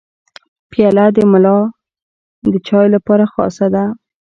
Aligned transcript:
پیاله 0.71 1.05
د 1.15 1.17
ملای 1.31 1.63
د 2.51 2.53
چای 2.67 2.87
لپاره 2.95 3.25
خاصه 3.33 3.67
ده. 3.73 3.83